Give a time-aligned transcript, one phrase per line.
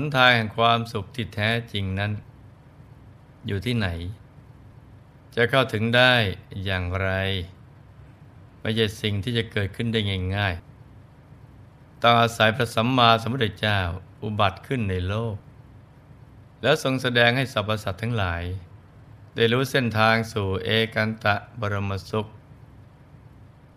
[0.00, 2.12] นทางแห่งความสุขที่แท้จริงนั้น
[3.46, 3.88] อยู่ที่ไหน
[5.34, 6.14] จะเข้าถึงได้
[6.64, 7.10] อย่างไร
[8.60, 10.00] ไม่ใช่สิ่งที่จะเกิดขึ้นได้
[10.36, 13.80] ง่ายๆต้องอาศัยพระสัมมาสัมพุทธเจ้า
[14.22, 15.36] อุบัติขึ้นในโลก
[16.62, 18.42] แล้วทรงแสดงให้สรรพสัตว์ทั้งหลาย
[19.34, 22.26] ได้รู้เส้นทางสู่เอกันตะบรมสุข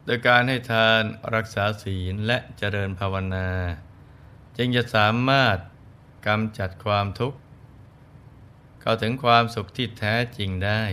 [0.06, 1.02] โดยการให้ทาน
[1.36, 3.50] รักษาศีลและเจริญภาวนา
[4.58, 5.58] จึงจะสามารถ
[6.26, 7.38] กำจัดความทุกข์
[8.82, 10.84] เข้าถึงความสุขที่แท้จริงได้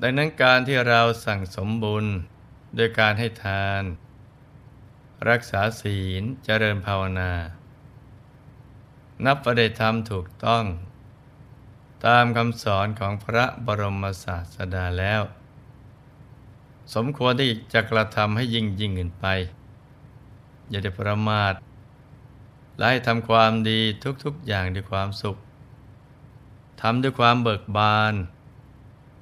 [0.00, 2.06] ดังนั้นการที่เราสั่งสมบุญ
[2.74, 3.82] โดยการให้ทาน
[5.28, 7.32] รักษาศีลเจริญภาวนา
[9.24, 10.64] นับประเดธรรมถูกต้อง
[12.06, 15.22] ตามคำสอนของพระบรมศาสดาแล้ว
[16.94, 19.26] สมควรที่จะกระทำให้ยิ่งยิ่งขึ้นไป
[20.70, 21.52] อย่าได้ประมาท
[22.76, 23.80] และให้ทำความดี
[24.24, 25.36] ทุกๆอย่างด้วยความสุข
[26.80, 28.14] ทำด้วยความเบิกบาน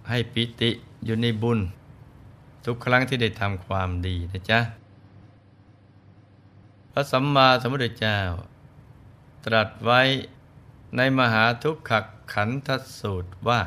[0.08, 0.70] ให้ปิติ
[1.04, 1.58] อยู่ในบุญ
[2.64, 4.60] ทุกครั้งที่ได้ทำความดีนะจ๊ะ
[6.92, 8.18] พระสัมมาสัมพุทธเจ้า
[9.44, 10.00] ตรัสไว้
[10.96, 11.92] ในมหาทุกข
[12.34, 12.68] ขันธ
[13.00, 13.60] สูตรว่า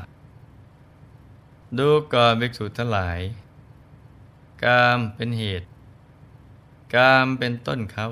[1.78, 3.20] ดูก่อนภิกษุทั้งหลาย
[4.64, 5.68] กามเป็นเหตุ
[6.96, 8.08] กามเป็นต้นเขา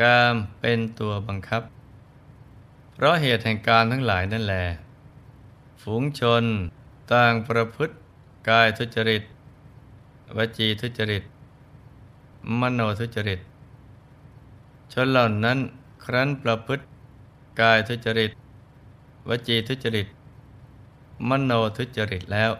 [0.00, 1.62] กามเป็นตัวบังคับ
[2.94, 4.64] เพราะเหตุแห่งการทั้งหลายนั่นแหละ
[5.82, 6.44] ฝูงชน
[7.12, 7.94] ต่างประพฤติ
[8.48, 9.22] กายทุจริต
[10.36, 11.22] วจีทุจริต
[12.60, 13.40] มโนทุจริต
[14.92, 15.58] ชนเหล่านั้น
[16.04, 16.82] ครั้นประพฤติ
[17.60, 18.30] กายทุจริต
[19.28, 20.06] วจีทุจริต
[21.28, 22.52] มโนทุจริตแล้ว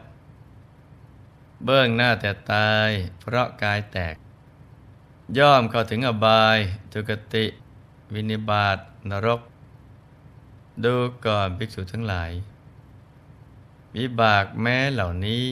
[1.65, 4.15] เบื้องหน้าแต่ตายเพราะกายแตก
[5.39, 6.59] ย่อมเข้าถึงอบาย
[6.93, 7.45] ทุกติ
[8.15, 8.79] วินิบาต
[9.11, 9.41] นรก
[10.85, 10.95] ดู
[11.27, 12.31] ก่อนภิกษุทั้งหลาย
[13.97, 15.45] วิบากแม้เหล่านี้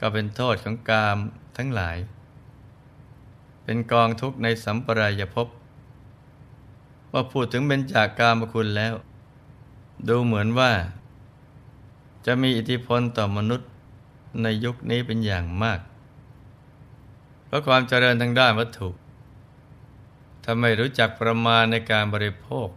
[0.00, 1.18] ก็เป็นโทษของกาม
[1.56, 1.96] ทั้งหลาย
[3.64, 5.48] เป็นกองทุกข์ในสัมปรายภพ
[7.12, 8.94] ว่าพูดถึงเป็นจากกามคุณแล้ว
[10.08, 10.72] ดูเหมือนว่า
[12.26, 13.68] จะมีอิทธิพลต่อมนุษย์
[14.42, 15.80] ในยุคนี้เป็นอย่างมาก
[17.46, 18.88] เพราะความเจริญทางด้านวัตถุ
[20.44, 22.68] ถ้าไม่รู้จักประมาณในการบริโภค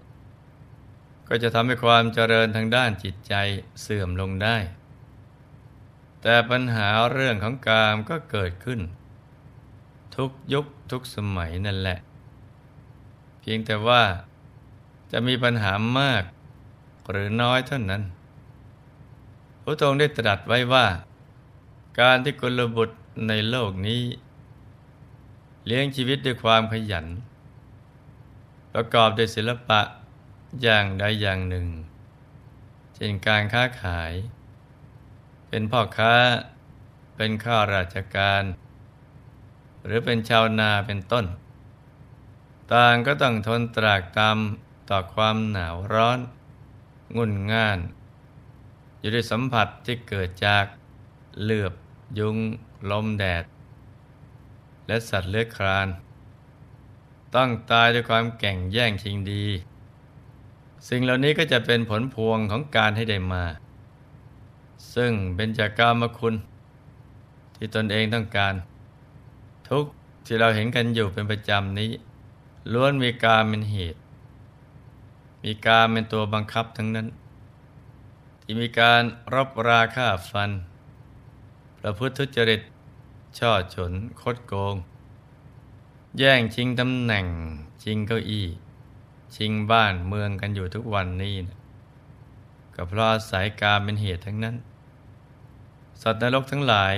[1.28, 3.34] ก็จะทำให้ความเจริญทางด้านจิตใจ
[3.82, 4.58] เสื่อมลงได้
[6.22, 8.80] แต่ปัญหาเรื่องของกามก็เกิดขึ้น
[10.16, 12.00] ทุกยุคทุกสมัยนั่นแหละ
[13.40, 14.04] เพียงแต่ว่า
[15.12, 16.24] จะมีปัญหามาก
[17.10, 18.04] หรือน้อยเท่านั้น
[19.64, 20.86] พระองค์ได้ตรัสไว้ว่า
[22.00, 22.98] การที่กุลบุตร
[23.28, 24.02] ในโลกนี้
[25.66, 27.08] เลี้ยงชีวิตด้วยความขยัน
[28.74, 29.82] ประกอบด้วยศิลปะ
[30.62, 31.68] อย่างใดอย่างหนึ่ง
[32.96, 34.14] เช่นการค้าขาย
[35.50, 36.16] เป็นพ่อค้า
[37.16, 38.44] เป็นข้าราชการ
[39.86, 41.26] หรือเป็นชาวนาเป็นต้น
[42.74, 44.38] ต่างก็ต้องทนตรากตาม
[44.90, 46.20] ต่อความหนาวร้อน
[47.18, 47.80] งุ่นง่าน
[49.00, 50.66] อยู่ด้วยสัมผัสที่เกิดจาก
[51.44, 51.74] เลือบ
[52.20, 52.38] ยุง
[52.92, 53.44] ลมแดด
[54.90, 55.88] และสัตว์เลื้อยคลาน
[57.36, 59.46] ต้องตายด้วยความแก่งแย่งชิงดี
[60.90, 63.44] สิ่งเหล่านี้ก็จะเป็นผลพวงของการให้ได้มา
[64.96, 66.36] ซึ่งเป็นจากกรรมคุณ
[67.56, 68.54] ที่ตนเองต้องการ
[69.70, 69.86] ทุก
[70.26, 71.92] ที่เราเห็นกันอยู่เป็นประจำนี้
[72.74, 74.00] ล้วนมีการเป็นเหตุ
[75.44, 77.08] มีการเป็นตัวบังคับทั้งนั้น
[78.42, 79.02] ที่มีการ
[79.34, 80.52] รบราฆ่าฟัน
[81.80, 82.62] ประพฤติทุจริต
[83.38, 84.76] ช่อฉนคดโกง
[86.18, 87.26] แย่งชิงตำแหน่ง
[87.84, 88.48] ชิงเก้าอี้
[89.36, 91.58] ชิงบ้านเมืองกันอยู่ทุกวันนี้นะ
[92.76, 94.56] ก็เพราะอายการเป็นเหตุทั้งนั้น
[96.02, 96.96] สัตว์นรกทั้งหลาย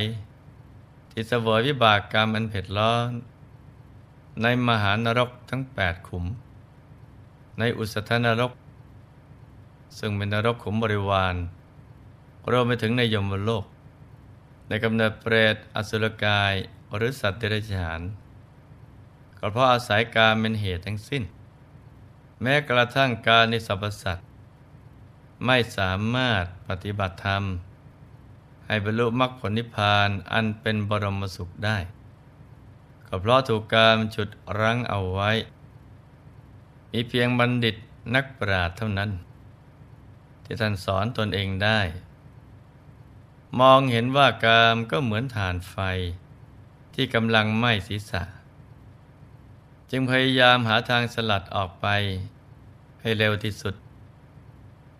[1.11, 3.09] ที่เสวยวิบากกรรมอันเผ็ดร้อน
[4.41, 6.25] ในมหานรกทั้งแปดขุม
[7.59, 8.51] ในอุสธนรก
[9.97, 11.35] ซึ่งเป็นนรกขุมบริวาร
[12.51, 13.65] รวมไปถึงในยมโลก
[14.71, 16.53] ในกำเนิดเปรตอสุรกาย
[16.95, 18.01] หรือสัตว์เดรัจฉาน
[19.39, 21.23] ก็เพราะอาศัยการเป็นเหตุทั้งสิ้น
[22.41, 24.27] แม้กระทั่งการในสรรพสัตว์
[25.45, 27.43] ไม่สามารถปฏิบัติธรรม
[28.67, 31.77] ให้บรรลุมรรคผลนิพพานอันเป็นบรมสุขได้
[33.07, 34.29] ก็เพราะถูกการฉุด
[34.59, 35.31] รั้งเอาไว้
[36.91, 37.75] มีเพียงบัณฑิต
[38.15, 39.11] นักปราชญ์เท่านั้น
[40.43, 41.79] ที่ท่านสอนตนเองได้
[43.59, 45.75] มองเห็นว่ากามก็เหมือนฐานไฟ
[46.93, 48.23] ที่กำลังไหม้ศีรษะ
[49.89, 51.87] จึงพยายามหาทางสลัดออกไป
[53.01, 53.75] ให้เร็วที่สุด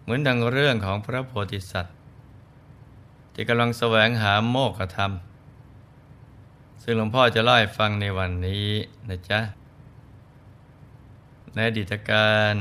[0.01, 1.95] เหมือนดังเรื่องของพระโพธิสัตว์
[3.33, 5.11] ที่กำลังแสวงหาโมกขธรรม
[6.83, 8.67] ซึ่งหลวงพ่อจะเล่าให้ฟังในวันนี้
[9.09, 9.39] นะจ๊ะ
[11.53, 12.55] ในอดีตการ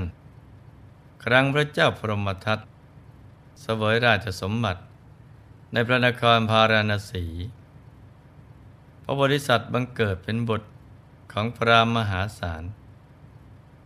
[1.24, 2.58] ครั้งพระเจ้าพรหมทัต
[3.60, 4.80] เสวยราชสมบัติ
[5.72, 7.26] ในพระนครพาราณสี
[9.02, 10.68] พระบริษัทบังเกิดเป็นบุตร
[11.32, 12.62] ของพระมหาศาล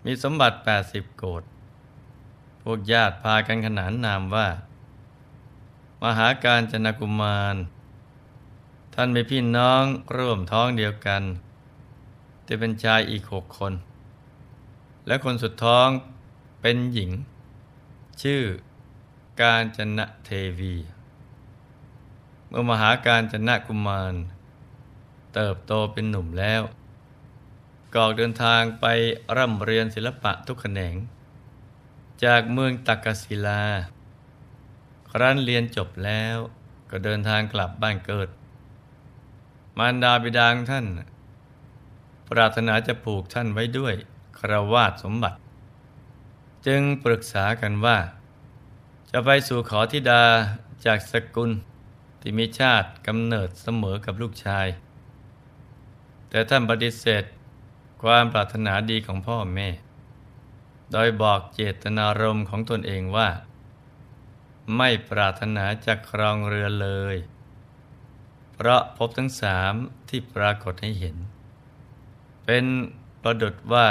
[0.04, 1.42] มีสมบัติ 80 โกด
[2.62, 4.48] พวกญาติพากันขนานนามว่า
[6.02, 7.56] มหาการจนกุมาร
[8.94, 9.84] ท่านมีพี่น้อง
[10.16, 11.22] ร่วมท้องเดียวกัน
[12.48, 13.72] จะเป็นชายอีกหกคน
[15.06, 15.88] และคนสุดท้อง
[16.60, 17.10] เป็นหญิง
[18.22, 18.42] ชื่อ
[19.42, 20.74] การจนะเทวี
[22.56, 24.14] มื่อมหาการจนะกุมาร
[25.34, 26.62] เติบโตเป็นหนุ่มแล้ว
[27.94, 28.86] กอกเดินทางไป
[29.36, 30.94] ร่ำเรียนศิลปะทุกแขนง
[32.24, 33.62] จากเมืองตักกศิลา
[35.10, 36.36] ครั้นเรียนจบแล้ว
[36.90, 38.28] ก็เดินทางกลับบ้านเกิด
[39.78, 40.86] มารดาบิดาท่าน
[42.28, 43.94] ปรารถนาจะผูกท่านไว้ด้วย
[44.38, 45.38] คราวาสสมบัติ
[46.66, 47.98] จึงปรึกษากันว่า
[49.10, 50.22] จะไปสู่ขอธิดา
[50.84, 51.52] จากสกุล
[52.26, 54.66] ที่มีชาติกำเนิดเสมอกับลูกชาย
[56.28, 57.24] แต่ท่านปฏิเสธ
[58.02, 59.68] ความปรารถนาดีของพ่อแม่
[60.92, 63.30] โดยบอกเจตนารมณ์ของตนเองว่า
[64.76, 67.16] ไม่ปรารถนาจะครองเรือเลย
[68.52, 69.72] เพราะพบทั้งสาม
[70.08, 71.16] ที่ปรากฏให้เห็น
[72.44, 72.64] เป็น
[73.22, 73.88] ประดุดว่า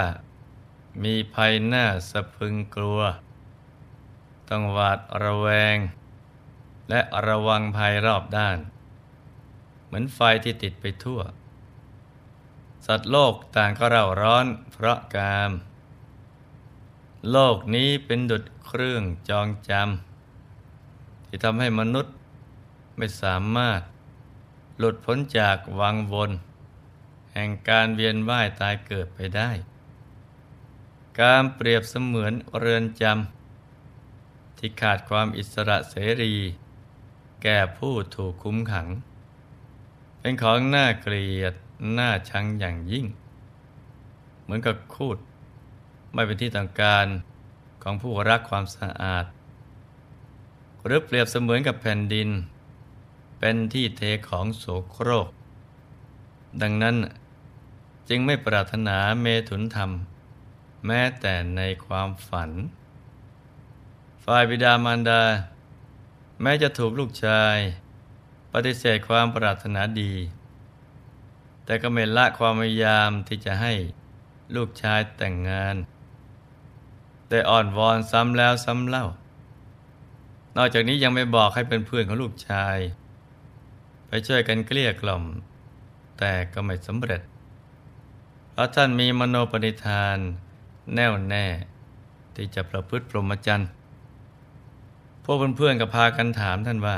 [1.04, 3.02] มีภัยหน้าสะพึงกลัว
[4.50, 5.78] ต้องหวาดระแวง
[6.90, 8.58] และระวังภัยรอบด้าน
[9.86, 11.22] เหมือนไฟที่ติดไปทั่ว
[12.86, 15.52] สัตว์โลกต่างก็เร่าร้อนเพราะกาม
[17.32, 22.14] โลกนี้เป็นดุจเครื่องจองจำที่ทำให้มนุษย์
[22.98, 23.82] ไม่สามารถ
[24.78, 26.32] หลุดพ้นจากวังวน
[27.34, 29.52] แห่งการเวียนว่ายตายเกิดไปได้
[31.22, 36.34] การเปรียบเสมือนเรือนจำที่ขาดความอิสระเสรี
[37.44, 38.88] แก่ผู้ถูกคุ้มขัง
[40.20, 41.54] เป็นของน่าเกลียด
[41.98, 43.06] น่าชังอย่างยิ่ง
[44.44, 45.18] เหมือนกับคูด
[46.14, 47.08] ไม่เป็นที่ต้องการ
[47.84, 49.26] ของผู้รักความสะอาด
[50.86, 52.30] หรือเปรียบเสมือนกับแผ่นดิน
[53.40, 55.28] เป็นที่เทของโสโครก
[56.62, 56.96] ดังนั้น
[58.10, 59.92] จึงไม่ปรารถนาเมถุนธรรม
[60.86, 62.52] แม้แต่ในความฝัน
[64.26, 65.22] ฝ่ายบิดามารดา
[66.46, 67.58] แม้จะถูกลูกชาย
[68.54, 70.14] ปฏิเสธความปรารถนาดี
[71.66, 73.74] แต่ก็ไม่ละความพยายามที่จะให้
[74.56, 75.76] ลูกชายแต่งงาน
[77.28, 79.06] แต่อ่อนวอนซ้ำแล้วซ้ำเล่า
[80.58, 82.78] นอกจากนี้ยังไม่บอกให้เป็นเพื่อนของลูกชาย
[84.08, 85.24] ไปช่วยกันเกลี้ยกล่อม
[86.18, 87.22] แต่ก็ไม่สำเร็จ
[88.52, 90.18] เพราะท่านมีมโนปณิธาน
[90.94, 91.46] แน่วแน่
[92.36, 93.70] ที่จะประพฤติพรหมจรรย์
[95.24, 96.98] พวกเพื่อนๆก็พากันถามท่านว่า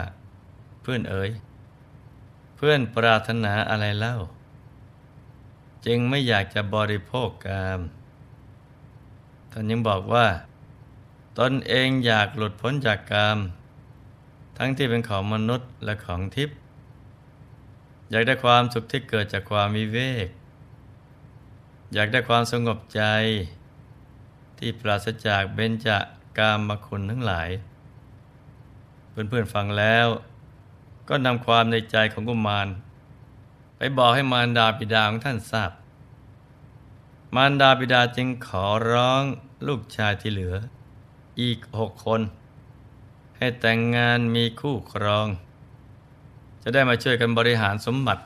[0.81, 1.31] เพื่อนเอ๋ย
[2.55, 4.15] เพื่อนปรารถนาอะไรเล่า
[5.85, 7.79] จึงไม่อยากจะบริโภคกาม
[9.51, 10.27] ท่านยังบอกว่า
[11.39, 13.37] ตนเองอยากหลุดพ้นจากกาม
[14.57, 16.57] ทั้งที่เป็นของมนุษย์และของทิพย์
[18.11, 20.27] อยากได้ความสุขที่เกิดจากความวิเวก
[21.93, 23.03] อยากได้ความสงบใจ
[24.57, 25.99] ที่ปราศจากเบญจา
[26.37, 27.49] กามมคุณทั้งหลาย
[29.15, 30.07] เพื่อนๆฟังแล้ว
[31.09, 32.67] ก็นำความในใจของกุมาร
[33.77, 35.71] ไปบอกให้มารดาบิดาของท่านทราบ
[37.35, 39.23] มารดาบิดาจึงขอร้อง
[39.67, 40.55] ลูกชายที่เหลือ
[41.41, 42.21] อีกหกคน
[43.37, 45.27] ให้แต่งงานมีคู่ครอง
[46.61, 48.23] จะได้มาช่วยกันบริหารสมบัติ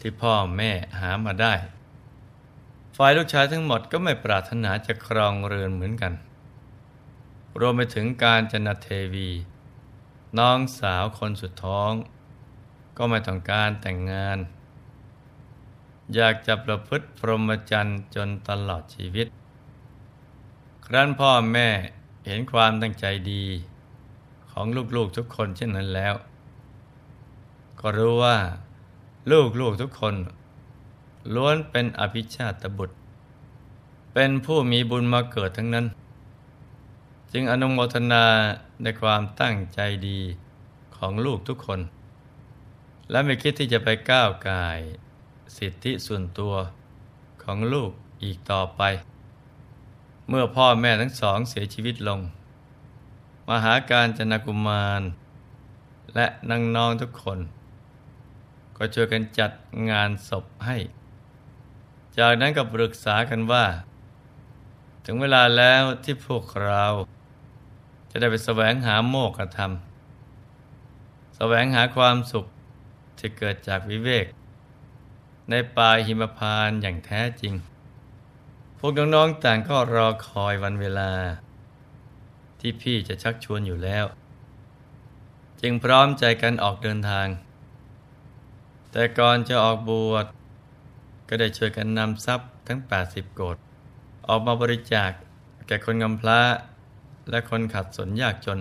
[0.00, 0.70] ที่พ่อแม่
[1.00, 1.54] หามาได้
[2.96, 6.12] ฝ่ายลูกชายทั้งหมดก็ไม่ปรารถนาจะครองเรือนเหมือนกัน
[7.60, 9.28] รวมไปถึงการจนเทวี
[10.38, 11.92] น้องสาวคนสุดท้อง
[12.96, 14.38] ก็ไม่ต้องการแต่งงาน
[16.14, 19.26] อยากจะประพฤติพรหมจรรย์จนตลอดชีวิต
[20.86, 21.68] ครั้นพ่อแม่
[22.26, 23.44] เห็นความตั้งใจดี
[24.50, 26.14] ของลูกๆทุกคนเช่นนั้นแล้ว
[27.80, 28.38] ก็รู้ว่า
[29.60, 30.14] ลูกๆทุกคน
[31.34, 32.96] ล้วนเป็นอภิชาตบุตร
[34.14, 35.86] เป็นผู้มีบุญมาเกิดทั้งนั้น
[37.32, 38.24] จึงอนุโมทนา
[38.82, 40.20] ในความตั้งใจดี
[40.96, 41.80] ของลูกทุกคน
[43.10, 44.78] และไม่คิดที่จะไปก้าวกาย
[45.56, 46.54] สิทธิส่วนตัว
[47.42, 47.90] ของลูก
[48.22, 48.82] อีกต่อไป
[50.28, 52.20] เมื่อพ่อแม่ทั้งสองเสียชีวิตลง
[53.48, 55.02] มหาการจนากุมาร
[56.14, 57.38] และนางน้องทุกคน
[58.76, 59.52] ก็ช่วยกันจัด
[59.90, 60.76] งานศพให้
[62.18, 63.64] จากนั้นก็ปรึกษากันว่า
[65.04, 66.84] ถึงเวลาแล้วที่พวกเรา
[68.10, 69.72] จะได้ไปแสวงหาโมกขธรรม
[71.36, 72.46] แสวงหาความสุข
[73.18, 74.26] ที่เกิดจากวิเวก
[75.50, 77.54] ในป่าหิมพานอย่างแท้จริง
[78.78, 81.12] พวกน้องๆต่างก็รอคอยวันเวลา
[82.60, 84.04] ที่พี่จะชักชวนอยู่แล้ว
[85.60, 87.26] จึงพร้อมใจกันออกเดินทาง
[88.92, 90.26] แต่ก่อนจะออกบวช
[91.28, 93.56] ก็ได้ช่วยกันนำทรัพย์ทั้ง 80 โกด
[94.28, 95.10] ออกมาบริจาค
[95.66, 96.40] แก่คนกำพร้า
[97.30, 98.60] และคนขัดสนยากจน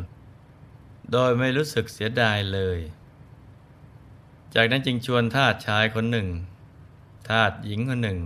[1.12, 2.80] โดยไม่รู้สึกเสียดายเลย
[4.56, 6.28] จากนั้นจึงชวนทาสชายคนหนึ่ง
[7.30, 8.20] ทาสหญิงคนหนึ่ง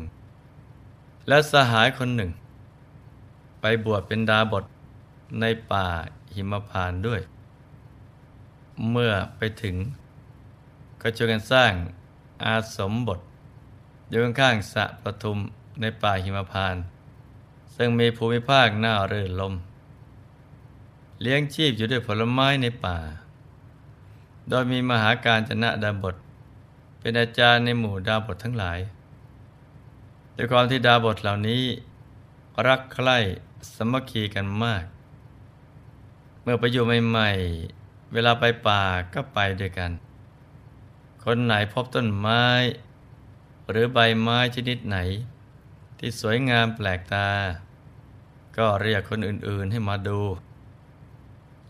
[1.28, 2.32] และสหายคนหนึ่ง
[3.62, 4.66] ไปบวชเป็นดาบท
[5.42, 5.88] ในป่า
[6.36, 7.22] หิมพานด้วย
[8.92, 9.76] เมื่อไปถึง
[11.02, 11.72] ก็ช่วยกันสร้าง
[12.44, 13.20] อาสมบท
[14.10, 15.38] อยู่ข้างๆสะประทุม
[15.82, 16.76] ในป่าหิมพาน
[17.76, 19.54] ซึ่งมีภูมิภาคหน้าเรื่นลม
[21.26, 22.98] เลี้ยงชีพอยู่ด้วยผลไม้ในป่า
[24.50, 26.16] โดยมีมหาการจนะดาบท
[27.00, 28.80] เป็นอาจารย์ในหมู่ดาบททั้งหลาย
[30.36, 31.64] ด้วยความที่ดาบทเหล่านี้
[32.68, 33.18] รักใคร่
[33.76, 34.84] สมัคคีกันมาก
[36.42, 39.92] เมื่อไปอยู่ใหม่ๆ เวลาไปป่าก็ไปด้วยกัน
[41.24, 42.46] คนไหนพบต้นไม้
[43.70, 44.98] หรือใบไม้ชนิดไหน
[45.98, 47.30] ที่สวยงามแปลกตา
[48.58, 50.22] ก็เรียกคนอื่นๆให้มาดู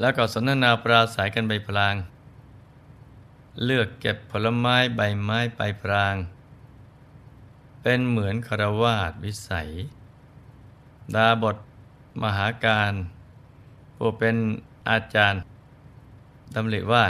[0.04, 1.96] แล้วก็สนทนาปราศัยกันใบพลาง
[3.64, 6.16] เลือกเก็บผลไม้ใบไม้ไปพราง
[7.82, 9.70] เป็นเหมือนคารวาสวิสัย
[11.16, 11.58] ดาบท
[12.22, 12.94] มหาการ
[13.96, 14.36] ผู้เป็น
[14.90, 15.42] อาจารย์
[16.56, 17.06] ดำริว่า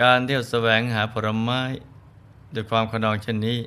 [0.00, 1.60] การเที่ยวแสวงหาผลไม้
[2.54, 3.58] ด้วยความขนองเช่นนี้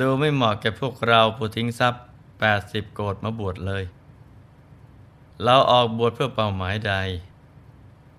[0.00, 2.02] ดูไม่เหมาะแก่พวกเราผู้ทิ้งทรัพย์
[2.46, 3.84] 80 โกดมาบวชเลย
[5.44, 6.94] เราออกบวชเพื่อเป้าหมายใด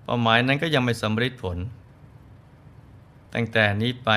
[0.04, 1.58] เป้าหมายนั้นก็ยังไม่สำเร็จผล
[3.34, 4.10] ตั้งแต่นี้ไป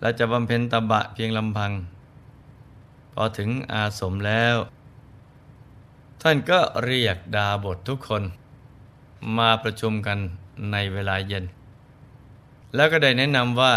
[0.00, 1.72] เราจะบำเพ็ญตบะเพียงลำพัง
[3.12, 4.56] พอถึงอาสมแล้ว
[6.22, 8.22] ท่านก็เรียกดาบททุกคน
[9.38, 10.18] มาประชุมกัน
[10.72, 11.44] ในเวลาเย็น
[12.74, 13.74] แล้วก็ได้แนะนำว่า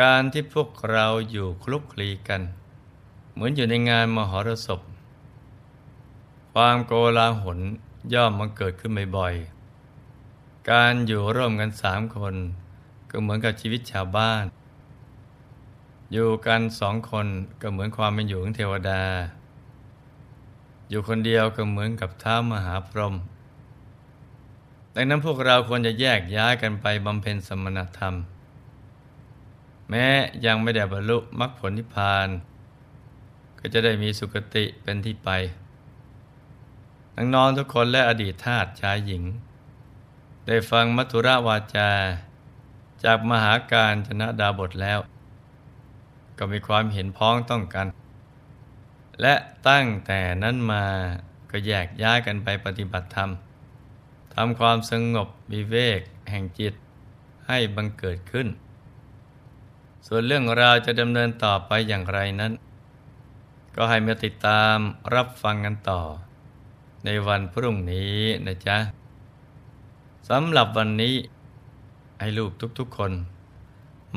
[0.00, 2.42] การที่พวกเราอยู่คลุกคลีกัน
[3.32, 4.80] เหมือนอยู่ในงานมหรสพ
[6.60, 7.58] ความโกลาหล
[8.12, 12.34] ย่อมมันเกิดขึ้นบ่อยๆ การอยู่ร่วมกันสามคน
[13.10, 14.44] ก็เหมือนกับชีวิตชาวบ้าน
[16.12, 17.26] อยู่กันสองคน
[17.62, 19.02] ก็เหมือนความเป็นอยู่ของเทวดา
[20.88, 23.14] อยู่คนเดียวก็เหมือนกับท้ามหาพรหม
[24.94, 28.14] ดังนั้นพวกเราควรจะแยกย้ายกันไปบำเพ็ญสมณธรรม
[29.90, 30.06] แม้
[30.46, 32.28] ยังไม่ได้บรรลุมรรคผลนิพพาน
[33.58, 35.30] ก็จะได้มีสุคติเป็นที่ไป
[37.18, 39.22] น้องๆทุกคนและอดีตทาสชายหญิง
[40.46, 41.90] ได้ฟังมัทุรวาจา
[43.04, 44.98] จากมหาการชนะดาบทแล้ว
[46.38, 47.86] ก็มีความเห็นพ้องต้องกัน
[49.20, 49.34] และ
[49.68, 50.84] ตั้งแต่นั้นมา
[51.50, 53.30] ก็แยกย้ายกันไปปฏิบัติธรรม
[54.34, 56.74] ทำความสงบวิเวกแห่งจิต
[57.46, 58.48] ให้บังเกิดขึ้น
[60.06, 62.52] ส่วนเรื่องราวจะดำเนินต่อไปอย่างไรนั้น
[63.76, 64.76] ก็ให้มาติดตาม
[65.14, 66.02] รับฟังกันต่อ
[67.08, 68.78] ในวันพรุ่งนี้นะจ๊ะ
[70.28, 71.16] สำหรับวันนี้
[72.20, 73.12] ให้ลูกทุกๆคน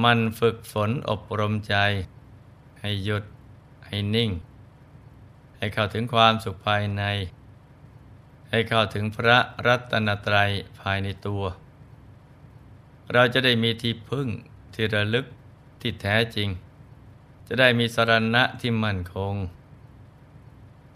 [0.04, 1.76] มันฝึกฝนอบรมใจ
[2.80, 3.24] ให้หยุด
[3.86, 4.32] ให้นิ่ง
[5.58, 7.04] ให้เข้าถึงความสุขภายใน
[8.50, 11.44] ให้เข้าถึงพระรัตนตรัยภายในตัว
[13.14, 14.28] เราจะได้มีที่พึ่ง
[14.74, 15.26] ที่ระลึก
[15.82, 16.50] ที่แท้จริง
[17.48, 19.36] จะได้มีสรณะที่มั่นคง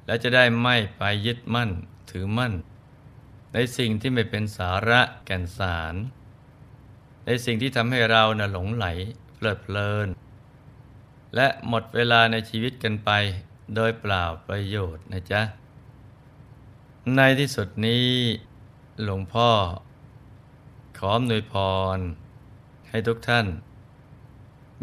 [0.06, 1.70] และจะได้ไม่ไปยึดมั่น
[2.12, 2.54] ถือมั่น
[3.54, 5.96] ในสิ่งที่ไม่เป็นสาระแก่นสาร
[7.26, 8.86] ในสิ่งที่ทำให้เรานะ่ะหลงไหล
[9.36, 10.08] เพลิดเพลิน
[11.36, 13.12] และหมดเวลาในชีวิตกันไป
[13.76, 15.42] โดยเปล่าประโยชน์นะจ๊ะ
[17.16, 18.08] ในที่สุดนี้
[19.04, 19.50] หลวงพ่อ
[20.98, 21.54] ขออำนวยพ
[21.98, 22.00] ร
[22.90, 23.48] ให้ทุกท่าน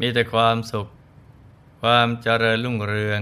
[0.01, 0.87] มีแต่ความสุข
[1.83, 3.21] ความเจริญรุ่งเรือง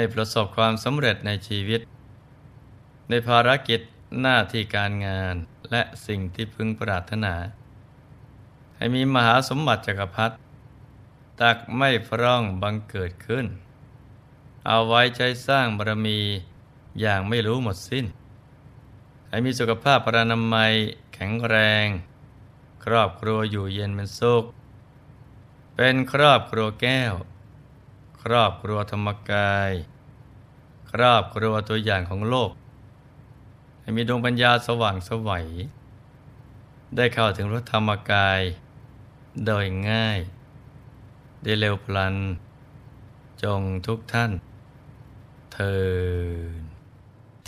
[0.00, 1.80] ห้ประสบความสำเร็จในชีวิต
[3.08, 3.80] ในภารกิจ
[4.20, 5.34] หน้าที่การงาน
[5.70, 7.34] และสิ่งที่พึงปรารถนา
[8.76, 10.34] ให้มีมหาสมบัติจักรพรรดิ
[11.40, 13.46] ตักไม่พร่องบังเกิดขึ้น
[14.66, 16.20] เอาไว้ใช้สร้างบารมี
[17.00, 18.06] อย่างไม่รู้หมดสิ้น
[19.28, 20.72] ให้มีสุขภาพปรานามัย
[21.14, 21.86] แข็งแรง
[22.84, 24.44] ครอบครัวอยู่เย็นเป็นสุข
[25.74, 27.14] เป็นครอบครัวแก้ว
[28.22, 29.70] ครอบครัวธรรมกาย
[30.90, 32.52] ครอบครัวตัวอย่างของโลก
[33.80, 35.46] ให้มีดวงปัญญาสว่างสวัย
[36.96, 38.40] ได้เข้าถึงพระธรรมกาย
[39.46, 40.18] โดยง่าย
[41.42, 42.16] ได้เร็วพลัน
[43.42, 44.32] จงทุกท่าน
[45.52, 45.76] เทิ
[46.58, 46.62] น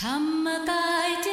[0.03, 1.29] ธรรมกายเจ